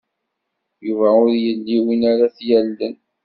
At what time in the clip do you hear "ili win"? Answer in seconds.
1.49-2.01